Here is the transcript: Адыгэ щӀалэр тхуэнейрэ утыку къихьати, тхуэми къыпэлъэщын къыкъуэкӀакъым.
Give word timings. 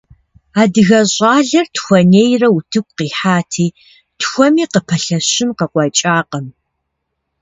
Адыгэ 0.61 1.01
щӀалэр 1.13 1.67
тхуэнейрэ 1.75 2.47
утыку 2.57 2.93
къихьати, 2.97 3.67
тхуэми 4.19 4.65
къыпэлъэщын 4.71 5.49
къыкъуэкӀакъым. 5.57 6.47